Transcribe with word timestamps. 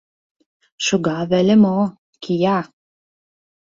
Шога 0.85 1.19
веле 1.31 1.55
мо— 1.63 1.79
кия! 2.23 2.59